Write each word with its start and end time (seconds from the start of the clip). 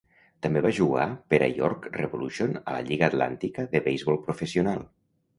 També 0.43 0.61
va 0.65 0.69
jugar 0.75 1.03
per 1.33 1.39
a 1.47 1.49
York 1.57 1.85
Revolution 1.97 2.55
a 2.61 2.73
la 2.77 2.81
Lliga 2.87 3.09
atlàntica 3.13 3.67
de 3.75 3.83
beisbol 3.89 4.19
professional. 4.23 4.83